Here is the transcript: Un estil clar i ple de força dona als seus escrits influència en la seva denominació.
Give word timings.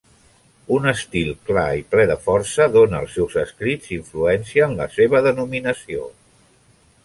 Un 0.77 0.87
estil 0.91 1.29
clar 1.49 1.65
i 1.81 1.83
ple 1.91 2.07
de 2.13 2.15
força 2.23 2.67
dona 2.77 3.01
als 3.03 3.13
seus 3.19 3.37
escrits 3.43 3.93
influència 4.01 4.67
en 4.71 4.77
la 4.83 4.91
seva 4.99 5.25
denominació. 5.31 6.11